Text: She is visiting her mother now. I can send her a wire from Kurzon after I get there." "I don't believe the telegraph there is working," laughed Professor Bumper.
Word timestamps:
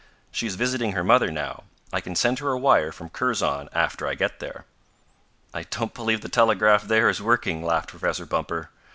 She 0.31 0.47
is 0.47 0.55
visiting 0.55 0.93
her 0.93 1.03
mother 1.03 1.29
now. 1.31 1.61
I 1.93 2.01
can 2.01 2.15
send 2.15 2.39
her 2.39 2.49
a 2.51 2.57
wire 2.57 2.91
from 2.91 3.09
Kurzon 3.11 3.69
after 3.71 4.07
I 4.07 4.15
get 4.15 4.39
there." 4.39 4.65
"I 5.53 5.61
don't 5.61 5.93
believe 5.93 6.21
the 6.21 6.27
telegraph 6.27 6.81
there 6.85 7.07
is 7.07 7.21
working," 7.21 7.61
laughed 7.63 7.89
Professor 7.91 8.25
Bumper. 8.25 8.71